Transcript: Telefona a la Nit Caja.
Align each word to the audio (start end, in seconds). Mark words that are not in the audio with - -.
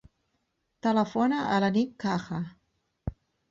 Telefona 0.87 1.43
a 1.57 1.61
la 1.65 1.71
Nit 1.77 1.93
Caja. 2.07 2.43